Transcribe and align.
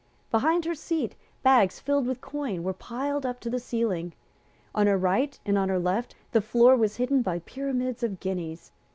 Behind 0.31 0.65
her 0.65 0.73
seat, 0.73 1.13
bags 1.43 1.79
filled 1.79 2.07
with 2.07 2.21
coin 2.21 2.63
were 2.63 2.73
piled 2.73 3.23
up 3.23 3.39
to 3.41 3.51
the 3.51 3.59
ceiling. 3.59 4.13
On 4.73 4.87
her 4.87 4.97
right 4.97 5.39
and 5.45 5.59
on 5.59 5.69
her 5.69 5.77
left 5.77 6.15
the 6.31 6.41
floor 6.41 6.75
was 6.75 6.95
hidden 6.97 7.21
by 7.21 7.37
pyramids 7.37 8.01
of 8.01 8.19
guineas. 8.19 8.71